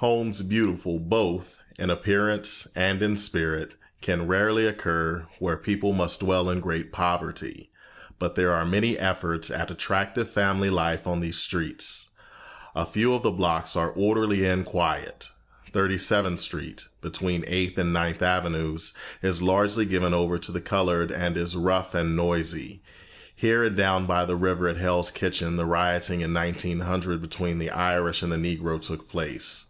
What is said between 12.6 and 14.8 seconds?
A few of the blocks are orderly and